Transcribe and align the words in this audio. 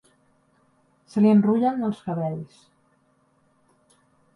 Se 1.11 1.23
li 1.25 1.29
enrullen 1.35 1.87
els 1.91 2.03
cabells. 2.09 2.67